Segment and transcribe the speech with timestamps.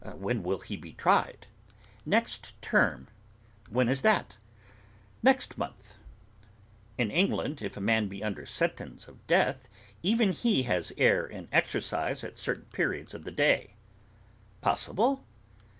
[0.15, 1.45] 'When will he be tried?'
[2.07, 3.07] 'Next term.'
[3.69, 4.35] 'When is that?'
[5.21, 5.93] 'Next month.'
[6.97, 9.69] 'In England, if a man be under sentence of death,
[10.01, 13.75] even he has air and exercise at certain periods of the day.'
[14.59, 15.23] 'Possible?